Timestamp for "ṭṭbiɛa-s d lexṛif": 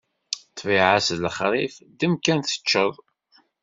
0.51-1.75